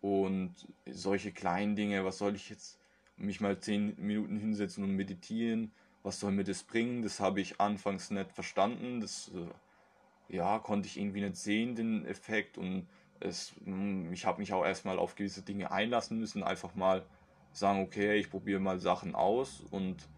und 0.00 0.54
solche 0.86 1.32
kleinen 1.32 1.76
Dinge. 1.76 2.04
Was 2.04 2.18
soll 2.18 2.34
ich 2.34 2.50
jetzt 2.50 2.78
mich 3.16 3.40
mal 3.40 3.58
zehn 3.58 3.94
Minuten 3.98 4.38
hinsetzen 4.38 4.84
und 4.84 4.94
meditieren? 4.96 5.72
Was 6.02 6.20
soll 6.20 6.32
mir 6.32 6.44
das 6.44 6.62
bringen? 6.62 7.02
Das 7.02 7.20
habe 7.20 7.40
ich 7.40 7.60
anfangs 7.60 8.10
nicht 8.10 8.32
verstanden. 8.32 9.00
Das 9.00 9.30
äh, 9.34 10.34
ja, 10.34 10.58
konnte 10.58 10.88
ich 10.88 10.98
irgendwie 10.98 11.22
nicht 11.22 11.36
sehen, 11.36 11.74
den 11.74 12.04
Effekt. 12.04 12.58
Und 12.58 12.86
es, 13.24 13.54
hm, 13.64 14.12
ich 14.12 14.26
habe 14.26 14.40
mich 14.40 14.52
auch 14.52 14.64
erstmal 14.64 14.98
auf 14.98 15.14
gewisse 15.14 15.42
Dinge 15.42 15.70
einlassen 15.70 16.18
müssen. 16.18 16.42
Einfach 16.42 16.74
mal 16.74 17.04
sagen, 17.52 17.80
okay, 17.82 18.16
ich 18.16 18.30
probiere 18.30 18.60
mal 18.60 18.78
Sachen 18.78 19.14
aus. 19.14 19.64
Und 19.70 20.08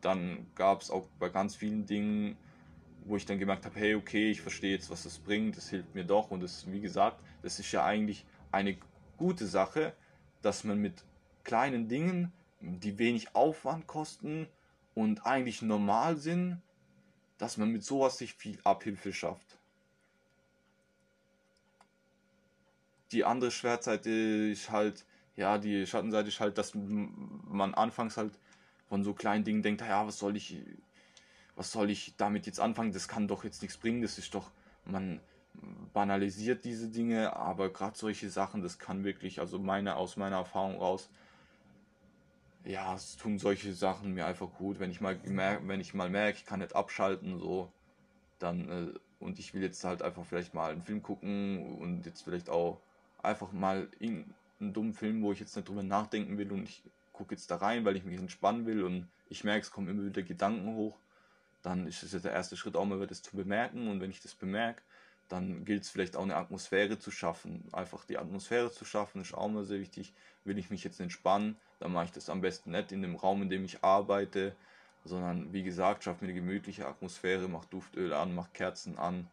dann 0.00 0.46
gab 0.54 0.82
es 0.82 0.90
auch 0.90 1.08
bei 1.18 1.28
ganz 1.28 1.56
vielen 1.56 1.86
Dingen 1.86 2.36
wo 3.06 3.16
ich 3.16 3.24
dann 3.24 3.38
gemerkt 3.38 3.64
habe, 3.64 3.78
hey, 3.78 3.94
okay, 3.94 4.30
ich 4.30 4.40
verstehe 4.40 4.72
jetzt, 4.72 4.90
was 4.90 5.04
das 5.04 5.18
bringt, 5.18 5.56
das 5.56 5.68
hilft 5.68 5.94
mir 5.94 6.04
doch. 6.04 6.30
Und 6.30 6.42
das, 6.42 6.70
wie 6.70 6.80
gesagt, 6.80 7.22
das 7.42 7.58
ist 7.58 7.70
ja 7.72 7.84
eigentlich 7.84 8.26
eine 8.50 8.76
gute 9.16 9.46
Sache, 9.46 9.94
dass 10.42 10.64
man 10.64 10.78
mit 10.78 11.04
kleinen 11.44 11.88
Dingen, 11.88 12.32
die 12.60 12.98
wenig 12.98 13.34
Aufwand 13.34 13.86
kosten 13.86 14.48
und 14.94 15.24
eigentlich 15.24 15.62
normal 15.62 16.16
sind, 16.16 16.60
dass 17.38 17.58
man 17.58 17.70
mit 17.70 17.84
sowas 17.84 18.18
sich 18.18 18.34
viel 18.34 18.58
Abhilfe 18.64 19.12
schafft. 19.12 19.58
Die 23.12 23.24
andere 23.24 23.50
Schwertseite 23.50 24.10
ist 24.10 24.70
halt, 24.70 25.04
ja, 25.36 25.58
die 25.58 25.86
Schattenseite 25.86 26.28
ist 26.28 26.40
halt, 26.40 26.58
dass 26.58 26.72
man 26.74 27.74
anfangs 27.74 28.16
halt 28.16 28.38
von 28.88 29.04
so 29.04 29.14
kleinen 29.14 29.44
Dingen 29.44 29.62
denkt, 29.62 29.80
ja, 29.82 30.06
was 30.06 30.18
soll 30.18 30.36
ich 30.36 30.62
was 31.56 31.72
soll 31.72 31.90
ich 31.90 32.14
damit 32.16 32.46
jetzt 32.46 32.60
anfangen? 32.60 32.92
Das 32.92 33.08
kann 33.08 33.26
doch 33.26 33.42
jetzt 33.42 33.62
nichts 33.62 33.78
bringen. 33.78 34.02
Das 34.02 34.18
ist 34.18 34.34
doch, 34.34 34.50
man 34.84 35.20
banalisiert 35.94 36.64
diese 36.64 36.88
Dinge, 36.88 37.34
aber 37.34 37.72
gerade 37.72 37.96
solche 37.96 38.28
Sachen, 38.28 38.62
das 38.62 38.78
kann 38.78 39.04
wirklich, 39.04 39.40
also 39.40 39.58
meine, 39.58 39.96
aus 39.96 40.18
meiner 40.18 40.36
Erfahrung 40.36 40.76
raus, 40.76 41.08
ja, 42.64 42.94
es 42.94 43.16
tun 43.16 43.38
solche 43.38 43.72
Sachen 43.72 44.12
mir 44.12 44.26
einfach 44.26 44.52
gut. 44.58 44.78
Wenn 44.78 44.90
ich 44.90 45.00
mal 45.00 45.18
wenn 45.24 45.80
ich 45.80 45.94
mal 45.94 46.10
merke, 46.10 46.38
ich 46.38 46.44
kann 46.44 46.60
nicht 46.60 46.76
abschalten, 46.76 47.38
so, 47.38 47.72
dann, 48.38 48.68
äh, 48.68 48.98
und 49.18 49.38
ich 49.38 49.54
will 49.54 49.62
jetzt 49.62 49.82
halt 49.82 50.02
einfach 50.02 50.26
vielleicht 50.26 50.52
mal 50.52 50.72
einen 50.72 50.82
Film 50.82 51.02
gucken 51.02 51.78
und 51.78 52.04
jetzt 52.04 52.22
vielleicht 52.22 52.50
auch 52.50 52.80
einfach 53.26 53.52
mal 53.52 53.88
einen 54.00 54.34
dummen 54.60 54.94
Film, 54.94 55.22
wo 55.22 55.32
ich 55.32 55.40
jetzt 55.40 55.54
nicht 55.56 55.68
drüber 55.68 55.82
nachdenken 55.82 56.38
will 56.38 56.50
und 56.52 56.64
ich 56.64 56.82
gucke 57.12 57.34
jetzt 57.34 57.50
da 57.50 57.56
rein, 57.56 57.84
weil 57.84 57.96
ich 57.96 58.04
mich 58.04 58.18
entspannen 58.18 58.66
will 58.66 58.84
und 58.84 59.08
ich 59.28 59.44
merke, 59.44 59.62
es 59.62 59.70
kommen 59.70 59.88
immer 59.88 60.04
wieder 60.04 60.22
Gedanken 60.22 60.74
hoch 60.74 60.96
dann 61.66 61.88
ist 61.88 62.04
es 62.04 62.12
ja 62.12 62.20
der 62.20 62.30
erste 62.30 62.56
Schritt 62.56 62.76
auch 62.76 62.84
mal, 62.84 63.04
das 63.08 63.22
zu 63.22 63.36
bemerken. 63.36 63.88
Und 63.88 64.00
wenn 64.00 64.10
ich 64.10 64.20
das 64.20 64.34
bemerke, 64.34 64.82
dann 65.28 65.64
gilt 65.64 65.82
es 65.82 65.90
vielleicht 65.90 66.14
auch 66.14 66.22
eine 66.22 66.36
Atmosphäre 66.36 67.00
zu 67.00 67.10
schaffen. 67.10 67.64
Einfach 67.72 68.04
die 68.04 68.18
Atmosphäre 68.18 68.70
zu 68.70 68.84
schaffen, 68.84 69.20
ist 69.20 69.34
auch 69.34 69.48
mal 69.48 69.64
sehr 69.64 69.80
wichtig. 69.80 70.14
Will 70.44 70.58
ich 70.58 70.70
mich 70.70 70.84
jetzt 70.84 71.00
entspannen, 71.00 71.56
dann 71.80 71.92
mache 71.92 72.04
ich 72.04 72.12
das 72.12 72.30
am 72.30 72.40
besten 72.40 72.70
nicht 72.70 72.92
in 72.92 73.02
dem 73.02 73.16
Raum, 73.16 73.42
in 73.42 73.50
dem 73.50 73.64
ich 73.64 73.82
arbeite, 73.82 74.54
sondern 75.04 75.52
wie 75.52 75.64
gesagt, 75.64 76.04
schaffe 76.04 76.24
mir 76.24 76.30
eine 76.30 76.40
gemütliche 76.40 76.86
Atmosphäre, 76.86 77.48
mach 77.48 77.64
Duftöl 77.64 78.12
an, 78.12 78.32
mach 78.32 78.52
Kerzen 78.52 78.96
an, 78.96 79.28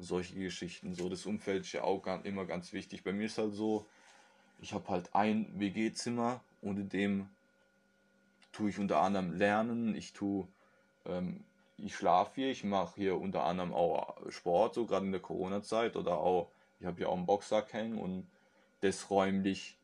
solche 0.00 0.34
Geschichten. 0.34 0.94
So, 0.94 1.08
das 1.08 1.26
Umfeld 1.26 1.64
ist 1.64 1.72
ja 1.72 1.84
auch 1.84 2.04
immer 2.24 2.46
ganz 2.46 2.72
wichtig. 2.72 3.04
Bei 3.04 3.12
mir 3.12 3.26
ist 3.26 3.38
halt 3.38 3.54
so, 3.54 3.86
ich 4.60 4.72
habe 4.72 4.88
halt 4.88 5.14
ein 5.14 5.52
WG-Zimmer 5.58 6.42
und 6.62 6.78
in 6.78 6.88
dem 6.88 7.28
tue 8.52 8.70
ich 8.70 8.78
unter 8.78 9.00
anderem 9.00 9.32
lernen, 9.32 9.94
ich 9.94 10.12
tue 10.12 10.48
ähm, 11.06 11.44
ich 11.82 11.96
schlafe 11.96 12.32
hier, 12.34 12.50
ich 12.50 12.64
mache 12.64 12.94
hier 12.96 13.18
unter 13.18 13.44
anderem 13.44 13.72
auch 13.72 14.16
Sport, 14.30 14.74
so 14.74 14.86
gerade 14.86 15.06
in 15.06 15.12
der 15.12 15.20
Corona-Zeit 15.20 15.96
oder 15.96 16.18
auch, 16.18 16.50
ich 16.78 16.86
habe 16.86 16.98
hier 16.98 17.08
auch 17.08 17.16
einen 17.16 17.26
Boxsack 17.26 17.72
hängen 17.72 17.98
und 17.98 18.26
das 18.80 19.10
räumlich 19.10 19.76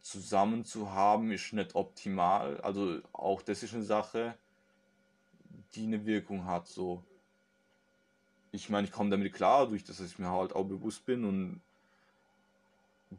zusammen 0.00 0.64
zu 0.64 0.92
haben 0.92 1.30
ist 1.30 1.52
nicht 1.52 1.74
optimal. 1.74 2.60
Also 2.62 3.00
auch 3.12 3.42
das 3.42 3.62
ist 3.62 3.74
eine 3.74 3.82
Sache, 3.82 4.34
die 5.74 5.84
eine 5.84 6.06
Wirkung 6.06 6.46
hat. 6.46 6.68
So, 6.68 7.04
ich 8.52 8.68
meine, 8.68 8.86
ich 8.86 8.92
komme 8.92 9.10
damit 9.10 9.32
klar, 9.32 9.68
durch 9.68 9.84
das 9.84 10.00
ich 10.00 10.18
mir 10.18 10.30
halt 10.30 10.54
auch 10.54 10.64
bewusst 10.64 11.04
bin 11.06 11.24
und 11.24 11.60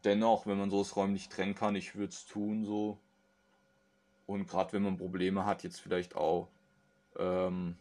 dennoch, 0.03 0.45
wenn 0.45 0.57
man 0.57 0.69
sowas 0.69 0.95
räumlich 0.95 1.29
trennen 1.29 1.55
kann, 1.55 1.75
ich 1.75 1.95
würde 1.95 2.11
es 2.11 2.25
tun 2.25 2.65
so. 2.65 2.97
Und 4.25 4.47
gerade 4.47 4.73
wenn 4.73 4.83
man 4.83 4.97
Probleme 4.97 5.45
hat, 5.45 5.63
jetzt 5.63 5.79
vielleicht 5.79 6.15
auch 6.15 6.47
ähm, 7.17 7.75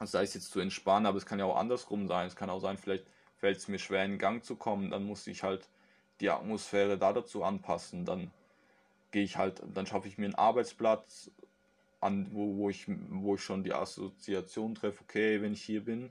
sei 0.00 0.22
es 0.22 0.34
jetzt 0.34 0.50
zu 0.50 0.60
entspannen, 0.60 1.06
aber 1.06 1.18
es 1.18 1.26
kann 1.26 1.38
ja 1.38 1.44
auch 1.44 1.56
andersrum 1.56 2.06
sein. 2.06 2.26
Es 2.26 2.36
kann 2.36 2.50
auch 2.50 2.60
sein, 2.60 2.78
vielleicht 2.78 3.06
fällt 3.36 3.58
es 3.58 3.68
mir 3.68 3.78
schwer 3.78 4.04
in 4.04 4.18
Gang 4.18 4.44
zu 4.44 4.56
kommen, 4.56 4.90
dann 4.90 5.04
muss 5.04 5.26
ich 5.26 5.42
halt 5.42 5.68
die 6.20 6.30
Atmosphäre 6.30 6.98
da 6.98 7.12
dazu 7.12 7.42
anpassen. 7.44 8.04
Dann 8.04 8.30
gehe 9.10 9.24
ich 9.24 9.36
halt, 9.36 9.62
dann 9.74 9.86
schaffe 9.86 10.08
ich 10.08 10.18
mir 10.18 10.26
einen 10.26 10.34
Arbeitsplatz, 10.34 11.30
an, 12.00 12.28
wo, 12.32 12.56
wo, 12.56 12.70
ich, 12.70 12.86
wo 13.08 13.34
ich 13.34 13.42
schon 13.42 13.64
die 13.64 13.72
Assoziation 13.74 14.76
treffe, 14.76 15.02
okay, 15.02 15.42
wenn 15.42 15.52
ich 15.52 15.62
hier 15.62 15.84
bin, 15.84 16.10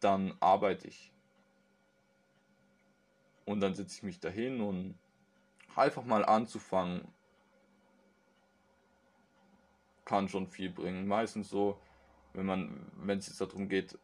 dann 0.00 0.34
arbeite 0.40 0.88
ich. 0.88 1.12
Und 3.44 3.60
dann 3.60 3.74
setze 3.74 3.96
ich 3.96 4.02
mich 4.02 4.20
dahin 4.20 4.60
und 4.60 4.98
einfach 5.76 6.04
mal 6.04 6.24
anzufangen, 6.24 7.06
kann 10.04 10.28
schon 10.28 10.46
viel 10.48 10.70
bringen. 10.70 11.06
Meistens 11.06 11.48
so, 11.48 11.80
wenn 12.32 12.46
man, 12.46 12.90
wenn 12.96 13.18
es 13.18 13.28
jetzt 13.28 13.40
darum 13.40 13.68
geht, 13.68 13.98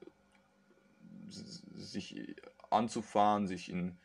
sich 1.29 2.37
anzufahren, 2.71 3.47
sich 3.47 3.71
in, 3.71 3.97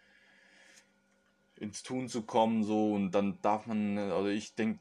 ins 1.56 1.84
Tun 1.84 2.08
zu 2.08 2.24
kommen, 2.24 2.64
so 2.64 2.94
und 2.94 3.12
dann 3.12 3.40
darf 3.42 3.68
man, 3.68 3.98
also 3.98 4.28
ich 4.28 4.56
denke, 4.56 4.80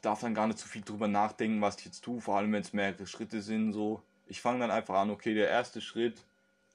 darf 0.00 0.20
dann 0.20 0.34
gar 0.34 0.46
nicht 0.46 0.58
zu 0.58 0.68
viel 0.68 0.82
drüber 0.82 1.08
nachdenken, 1.08 1.60
was 1.60 1.78
ich 1.78 1.84
jetzt 1.84 2.02
tue, 2.02 2.20
vor 2.20 2.36
allem 2.36 2.52
wenn 2.52 2.62
es 2.62 2.72
mehrere 2.72 3.06
Schritte 3.06 3.42
sind, 3.42 3.72
so. 3.72 4.02
Ich 4.26 4.40
fange 4.40 4.60
dann 4.60 4.70
einfach 4.70 4.94
an, 4.94 5.10
okay, 5.10 5.34
der 5.34 5.48
erste 5.48 5.80
Schritt, 5.80 6.24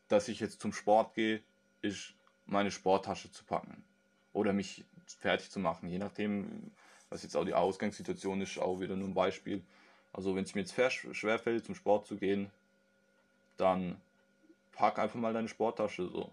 dass 0.07 0.27
ich 0.27 0.39
jetzt 0.39 0.61
zum 0.61 0.73
Sport 0.73 1.13
gehe, 1.13 1.41
ist 1.81 2.13
meine 2.45 2.71
Sporttasche 2.71 3.31
zu 3.31 3.43
packen 3.43 3.83
oder 4.33 4.53
mich 4.53 4.85
fertig 5.19 5.49
zu 5.49 5.59
machen, 5.59 5.89
je 5.89 5.97
nachdem, 5.97 6.71
was 7.09 7.23
jetzt 7.23 7.35
auch 7.35 7.45
die 7.45 7.53
Ausgangssituation 7.53 8.41
ist, 8.41 8.57
auch 8.59 8.79
wieder 8.79 8.95
nur 8.95 9.07
ein 9.07 9.13
Beispiel. 9.13 9.63
Also 10.13 10.35
wenn 10.35 10.43
es 10.43 10.55
mir 10.55 10.61
jetzt 10.61 10.75
schwer 11.15 11.39
fällt, 11.39 11.65
zum 11.65 11.75
Sport 11.75 12.05
zu 12.05 12.17
gehen, 12.17 12.51
dann 13.57 13.99
pack 14.73 14.99
einfach 14.99 15.19
mal 15.19 15.33
deine 15.33 15.47
Sporttasche 15.47 16.07
so. 16.07 16.31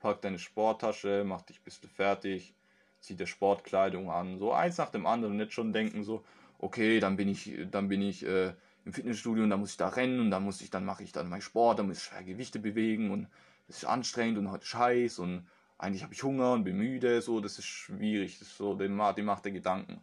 Pack 0.00 0.20
deine 0.22 0.38
Sporttasche, 0.38 1.24
mach 1.24 1.42
dich 1.42 1.60
bist 1.60 1.82
du 1.82 1.88
fertig, 1.88 2.54
zieh 3.00 3.16
dir 3.16 3.26
Sportkleidung 3.26 4.10
an, 4.10 4.38
so 4.38 4.52
eins 4.52 4.78
nach 4.78 4.90
dem 4.90 5.06
anderen, 5.06 5.36
nicht 5.36 5.52
schon 5.52 5.72
denken 5.72 6.04
so, 6.04 6.24
okay, 6.58 7.00
dann 7.00 7.16
bin 7.16 7.28
ich, 7.28 7.52
dann 7.70 7.88
bin 7.88 8.02
ich 8.02 8.24
äh, 8.24 8.52
im 8.86 8.92
Fitnessstudio 8.92 9.42
und 9.42 9.50
dann 9.50 9.58
muss 9.58 9.72
ich 9.72 9.76
da 9.76 9.88
rennen 9.88 10.20
und 10.20 10.30
dann 10.30 10.44
muss 10.44 10.60
ich, 10.60 10.70
dann 10.70 10.84
mache 10.84 11.02
ich 11.02 11.10
dann 11.10 11.28
meinen 11.28 11.42
Sport, 11.42 11.80
dann 11.80 11.88
muss 11.88 11.98
ich 11.98 12.04
schwer 12.04 12.22
Gewichte 12.22 12.60
bewegen 12.60 13.10
und 13.10 13.26
das 13.66 13.78
ist 13.78 13.84
anstrengend 13.84 14.38
und 14.38 14.50
heute 14.52 14.64
scheiß 14.64 15.18
und 15.18 15.44
eigentlich 15.76 16.04
habe 16.04 16.14
ich 16.14 16.22
Hunger 16.22 16.52
und 16.52 16.62
bin 16.62 16.78
müde, 16.78 17.20
so, 17.20 17.40
das 17.40 17.58
ist 17.58 17.66
schwierig, 17.66 18.38
das 18.38 18.48
ist 18.48 18.56
so, 18.56 18.74
die 18.74 18.88
macht 18.88 19.44
der 19.44 19.52
Gedanken. 19.52 20.00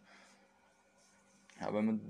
Ja, 1.60 1.72
wenn 1.72 1.86
man 1.86 2.00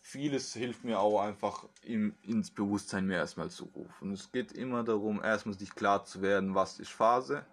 vieles 0.00 0.52
hilft 0.52 0.82
mir 0.82 0.98
auch 0.98 1.20
einfach 1.20 1.66
im, 1.82 2.16
ins 2.22 2.50
Bewusstsein 2.50 3.06
mehr 3.06 3.18
erstmal 3.18 3.48
zu 3.48 3.66
rufen. 3.66 4.12
Es 4.12 4.32
geht 4.32 4.50
immer 4.50 4.82
darum, 4.82 5.22
erstmal 5.22 5.56
sich 5.56 5.72
klar 5.72 6.04
zu 6.04 6.22
werden, 6.22 6.56
was 6.56 6.80
ist 6.80 6.90
Phase. 6.90 7.46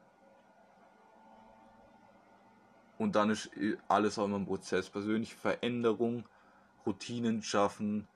Und 2.97 3.15
dann 3.15 3.29
ist 3.29 3.51
alles 3.87 4.17
auch 4.17 4.25
immer 4.25 4.39
ein 4.39 4.47
Prozess. 4.47 4.89
Persönliche 4.89 5.35
Veränderung, 5.35 6.25
Routinen 6.87 7.43
schaffen, 7.43 8.07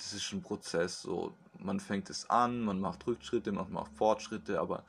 das 0.00 0.12
ist 0.12 0.32
ein 0.32 0.42
Prozess. 0.42 1.02
So, 1.02 1.34
man 1.58 1.80
fängt 1.80 2.10
es 2.10 2.28
an, 2.30 2.60
man 2.62 2.80
macht 2.80 3.06
Rückschritte, 3.06 3.52
man 3.52 3.70
macht 3.72 3.92
Fortschritte, 3.92 4.60
aber 4.60 4.84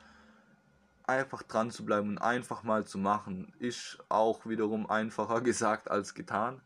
einfach 1.03 1.43
dran 1.43 1.71
zu 1.71 1.85
bleiben 1.85 2.09
und 2.09 2.17
einfach 2.19 2.63
mal 2.63 2.85
zu 2.85 2.97
machen, 2.97 3.53
ist 3.59 3.99
auch 4.09 4.45
wiederum 4.45 4.89
einfacher 4.89 5.41
gesagt 5.49 5.91
als 5.91 6.13
getan. 6.13 6.61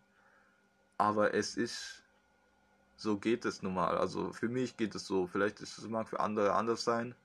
Aber 0.97 1.33
es 1.33 1.57
ist 1.57 2.05
so 2.97 3.17
geht 3.17 3.45
es 3.45 3.61
nun 3.61 3.73
mal. 3.73 3.97
Also 3.97 4.31
für 4.31 4.49
mich 4.49 4.77
geht 4.77 4.95
es 4.95 5.05
so. 5.05 5.27
Vielleicht 5.27 5.59
ist 5.59 5.77
es 5.77 5.87
mag 5.87 6.07
für 6.07 6.19
andere 6.19 6.53
anders 6.53 6.83
sein. 6.83 7.15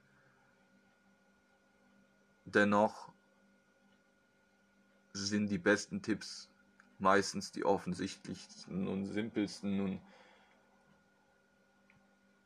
Dennoch 2.44 3.08
sind 5.12 5.48
die 5.48 5.58
besten 5.58 6.02
Tipps 6.02 6.48
meistens 6.98 7.52
die 7.52 7.64
offensichtlichsten 7.64 8.86
und 8.88 9.06
simpelsten 9.06 9.80
und 9.80 10.00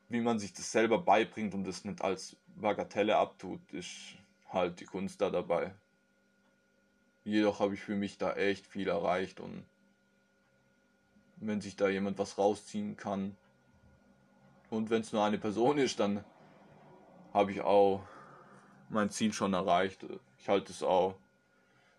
wie 0.08 0.20
man 0.20 0.38
sich 0.38 0.52
das 0.52 0.70
selber 0.70 0.98
beibringt 0.98 1.54
und 1.54 1.64
das 1.64 1.84
nicht 1.84 2.02
als 2.02 2.36
Bagatelle 2.56 3.16
abtut, 3.16 3.60
ist 3.72 4.16
halt 4.48 4.80
die 4.80 4.84
Kunst 4.84 5.20
da 5.20 5.30
dabei. 5.30 5.74
Jedoch 7.24 7.60
habe 7.60 7.74
ich 7.74 7.80
für 7.80 7.96
mich 7.96 8.18
da 8.18 8.34
echt 8.34 8.66
viel 8.66 8.88
erreicht 8.88 9.40
und 9.40 9.64
wenn 11.36 11.60
sich 11.60 11.76
da 11.76 11.88
jemand 11.88 12.18
was 12.18 12.38
rausziehen 12.38 12.96
kann. 12.96 13.36
Und 14.70 14.90
wenn 14.90 15.02
es 15.02 15.12
nur 15.12 15.24
eine 15.24 15.38
Person 15.38 15.78
ist, 15.78 16.00
dann 16.00 16.24
habe 17.32 17.52
ich 17.52 17.60
auch 17.60 18.02
mein 18.88 19.10
Ziel 19.10 19.32
schon 19.32 19.54
erreicht. 19.54 20.04
Ich 20.38 20.48
halte 20.48 20.70
es 20.70 20.82
auch 20.82 21.16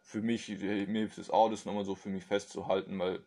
für 0.02 0.22
mich, 0.22 0.48
mir 0.50 0.86
hilft 0.86 1.18
es 1.18 1.30
auch, 1.30 1.50
das 1.50 1.66
nochmal 1.66 1.86
so 1.86 1.96
für 1.96 2.10
mich 2.10 2.24
festzuhalten, 2.24 2.98
weil 3.00 3.20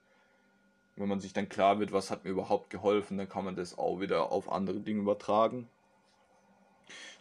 wenn 0.99 1.09
man 1.09 1.21
sich 1.21 1.33
dann 1.33 1.49
klar 1.49 1.79
wird, 1.79 1.93
was 1.93 2.11
hat 2.11 2.25
mir 2.25 2.31
überhaupt 2.31 2.71
geholfen, 2.71 3.19
dann 3.19 3.29
kann 3.29 3.45
man 3.45 3.57
das 3.57 3.79
auch 3.79 4.01
wieder 4.01 4.33
auf 4.33 4.51
andere 4.51 4.81
Dinge 4.81 5.01
übertragen. 5.01 5.69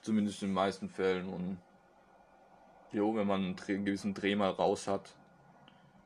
Zumindest 0.02 0.42
in 0.42 0.50
den 0.50 0.56
meisten 0.56 0.90
Fällen. 0.90 1.30
Und 1.30 1.58
jo, 2.92 3.16
wenn 3.16 3.28
man 3.28 3.56
einen 3.68 3.86
gewissen 3.86 4.14
Dreh 4.14 4.36
mal 4.36 4.50
raus 4.50 4.88
hat, 4.88 5.16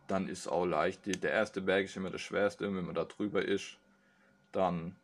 dann 0.08 0.28
ist 0.28 0.48
auch 0.48 0.66
leicht. 0.66 1.06
Der 1.24 1.32
erste 1.32 1.62
Berg 1.62 1.86
ist 1.86 1.96
immer 1.96 2.10
der 2.10 2.18
schwerste. 2.18 2.66
Wenn 2.66 2.86
man 2.86 2.96
da 2.96 3.06
drüber 3.06 3.44
ist, 3.44 3.78
dann 4.52 4.96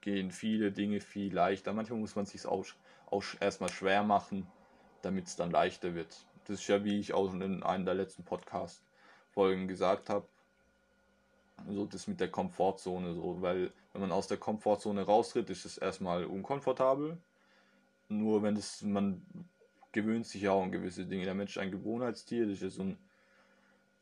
gehen 0.00 0.30
viele 0.30 0.72
Dinge 0.72 1.00
viel 1.00 1.32
leichter. 1.32 1.72
Manchmal 1.72 2.00
muss 2.00 2.16
man 2.16 2.26
sich 2.26 2.46
auch, 2.46 2.66
auch 3.06 3.24
erstmal 3.40 3.70
schwer 3.70 4.02
machen, 4.02 4.46
damit 5.02 5.26
es 5.26 5.36
dann 5.36 5.50
leichter 5.50 5.94
wird. 5.94 6.26
Das 6.46 6.60
ist 6.60 6.68
ja, 6.68 6.82
wie 6.82 6.98
ich 6.98 7.12
auch 7.12 7.32
in 7.32 7.62
einem 7.62 7.84
der 7.84 7.94
letzten 7.94 8.24
Podcast-Folgen 8.24 9.68
gesagt 9.68 10.08
habe, 10.08 10.26
so 11.66 11.86
das 11.86 12.06
mit 12.06 12.20
der 12.20 12.30
Komfortzone, 12.30 13.14
so, 13.14 13.40
weil 13.40 13.72
wenn 13.92 14.02
man 14.02 14.12
aus 14.12 14.28
der 14.28 14.38
Komfortzone 14.38 15.02
raustritt, 15.02 15.50
ist 15.50 15.64
es 15.64 15.78
erstmal 15.78 16.24
unkomfortabel. 16.24 17.18
Nur 18.08 18.42
wenn 18.42 18.56
es, 18.56 18.82
man 18.82 19.22
gewöhnt 19.92 20.26
sich 20.26 20.42
ja 20.42 20.52
auch 20.52 20.62
an 20.62 20.72
gewisse 20.72 21.04
Dinge. 21.04 21.24
Der 21.24 21.34
Mensch 21.34 21.56
ist 21.56 21.62
ein 21.62 21.70
Gewohnheitstier, 21.70 22.46
das 22.46 22.62
ist 22.62 22.76
so 22.76 22.82
ein 22.82 22.98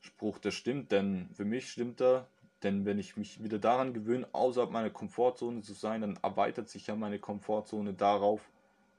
Spruch, 0.01 0.39
der 0.39 0.51
stimmt, 0.51 0.93
denn 0.93 1.29
für 1.35 1.45
mich 1.45 1.71
stimmt 1.71 2.01
er, 2.01 2.29
denn 2.63 2.85
wenn 2.85 2.99
ich 2.99 3.17
mich 3.17 3.43
wieder 3.43 3.59
daran 3.59 3.93
gewöhne, 3.93 4.29
außerhalb 4.33 4.71
meiner 4.71 4.91
Komfortzone 4.91 5.63
zu 5.63 5.75
sein, 5.75 6.01
dann 6.01 6.19
erweitert 6.23 6.69
sich 6.69 6.87
ja 6.87 6.97
meine 6.97 7.19
Komfortzone 7.19 7.93
darauf, 7.95 8.49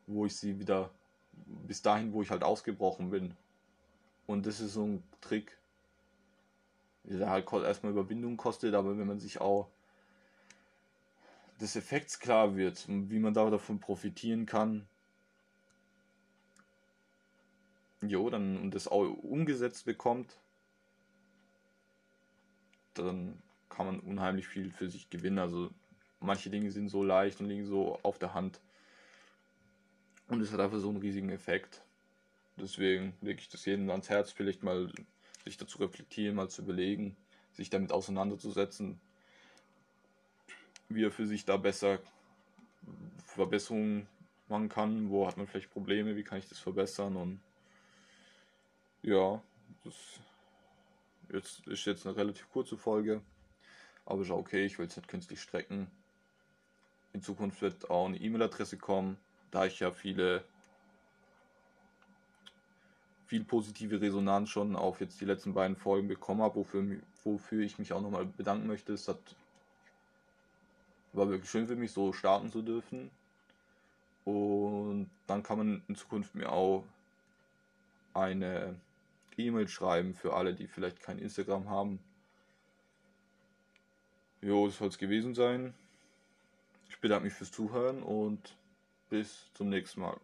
wo 0.05 0.25
ich 0.25 0.35
sie 0.35 0.59
wieder, 0.59 0.89
bis 1.67 1.81
dahin, 1.81 2.13
wo 2.13 2.21
ich 2.21 2.31
halt 2.31 2.43
ausgebrochen 2.43 3.09
bin. 3.09 3.35
Und 4.25 4.45
das 4.45 4.59
ist 4.59 4.73
so 4.73 4.83
ein 4.83 5.03
Trick, 5.21 5.57
der 7.07 7.29
halt 7.29 7.51
erstmal 7.51 7.93
Überwindung 7.93 8.37
kostet, 8.37 8.73
aber 8.73 8.97
wenn 8.97 9.07
man 9.07 9.19
sich 9.19 9.39
auch 9.39 9.69
des 11.59 11.75
Effekts 11.75 12.19
klar 12.19 12.55
wird 12.55 12.87
und 12.87 13.09
wie 13.09 13.19
man 13.19 13.33
davon 13.33 13.79
profitieren 13.79 14.45
kann, 14.45 14.87
jo, 18.01 18.29
dann 18.29 18.57
und 18.57 18.75
das 18.75 18.87
auch 18.87 19.09
umgesetzt 19.23 19.85
bekommt, 19.85 20.37
dann 22.93 23.41
kann 23.69 23.85
man 23.85 23.99
unheimlich 23.99 24.47
viel 24.47 24.71
für 24.71 24.89
sich 24.89 25.09
gewinnen. 25.09 25.39
Also 25.39 25.71
manche 26.19 26.49
Dinge 26.49 26.71
sind 26.71 26.89
so 26.89 27.03
leicht 27.03 27.39
und 27.39 27.47
liegen 27.47 27.65
so 27.65 27.99
auf 28.03 28.19
der 28.19 28.33
Hand. 28.33 28.59
Und 30.27 30.41
es 30.41 30.51
hat 30.51 30.59
einfach 30.59 30.79
so 30.79 30.89
einen 30.89 30.97
riesigen 30.97 31.29
Effekt. 31.29 31.83
Deswegen 32.57 33.13
lege 33.21 33.39
ich 33.39 33.49
das 33.49 33.65
jedem 33.65 33.89
ans 33.89 34.09
Herz, 34.09 34.31
vielleicht 34.31 34.63
mal 34.63 34.91
sich 35.49 35.57
dazu 35.57 35.79
reflektieren, 35.79 36.35
mal 36.35 36.49
zu 36.49 36.61
überlegen, 36.61 37.15
sich 37.53 37.69
damit 37.69 37.91
auseinanderzusetzen, 37.91 38.99
wie 40.89 41.03
er 41.03 41.11
für 41.11 41.27
sich 41.27 41.45
da 41.45 41.57
besser 41.57 41.99
Verbesserungen 43.25 44.07
machen 44.47 44.69
kann, 44.69 45.09
wo 45.09 45.27
hat 45.27 45.37
man 45.37 45.47
vielleicht 45.47 45.71
Probleme, 45.71 46.15
wie 46.15 46.23
kann 46.23 46.39
ich 46.39 46.47
das 46.47 46.59
verbessern? 46.59 47.15
Und 47.15 47.39
ja, 49.01 49.41
das 49.83 49.93
jetzt 51.31 51.67
ist 51.67 51.85
jetzt 51.85 52.05
eine 52.05 52.15
relativ 52.15 52.49
kurze 52.49 52.77
Folge, 52.77 53.21
aber 54.05 54.21
ist 54.21 54.31
okay, 54.31 54.65
ich 54.65 54.79
will 54.79 54.87
es 54.87 54.95
nicht 54.95 55.09
künstlich 55.09 55.41
strecken. 55.41 55.91
In 57.13 57.21
Zukunft 57.21 57.61
wird 57.61 57.89
auch 57.89 58.05
eine 58.05 58.17
E-Mail-Adresse 58.17 58.77
kommen, 58.77 59.17
da 59.51 59.65
ich 59.65 59.79
ja 59.79 59.91
viele 59.91 60.43
viel 63.27 63.43
positive 63.43 63.99
Resonanz 63.99 64.49
schon 64.49 64.75
auf 64.75 65.01
jetzt 65.01 65.19
die 65.19 65.25
letzten 65.25 65.53
beiden 65.53 65.75
Folgen 65.75 66.07
bekommen 66.07 66.41
habe, 66.41 66.55
wofür, 66.55 66.97
wofür 67.23 67.61
ich 67.63 67.77
mich 67.77 67.91
auch 67.91 68.01
nochmal 68.01 68.25
bedanken 68.25 68.67
möchte. 68.67 68.93
Es 68.93 69.07
hat, 69.09 69.19
war 71.11 71.29
wirklich 71.29 71.49
schön 71.49 71.67
für 71.67 71.75
mich, 71.75 71.91
so 71.91 72.13
starten 72.13 72.49
zu 72.49 72.61
dürfen. 72.61 73.11
Und 74.23 75.09
dann 75.27 75.43
kann 75.43 75.57
man 75.57 75.83
in 75.87 75.95
Zukunft 75.95 76.35
mir 76.35 76.51
auch 76.51 76.85
eine 78.13 78.75
E-Mail 79.37 79.67
schreiben 79.67 80.15
für 80.15 80.33
alle, 80.33 80.53
die 80.53 80.67
vielleicht 80.67 81.01
kein 81.01 81.19
Instagram 81.19 81.69
haben. 81.69 81.99
Jo, 84.41 84.67
das 84.67 84.77
soll 84.77 84.87
es 84.87 84.97
gewesen 84.97 85.35
sein. 85.35 85.73
Ich 86.89 86.99
bedanke 86.99 87.25
mich 87.25 87.33
fürs 87.33 87.51
Zuhören 87.51 88.01
und 88.03 88.55
bis 89.09 89.49
zum 89.53 89.69
nächsten 89.69 89.99
Mal. 89.99 90.17